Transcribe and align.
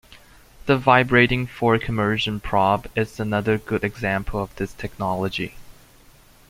The 0.65 0.79
vibrating 0.79 1.45
fork 1.45 1.87
immersion 1.87 2.39
probe 2.39 2.89
is 2.95 3.19
another 3.19 3.59
good 3.59 3.83
example 3.83 4.41
of 4.41 4.55
this 4.55 4.73
technology. 4.73 5.57